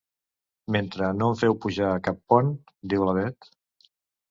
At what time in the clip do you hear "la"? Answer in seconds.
3.11-3.17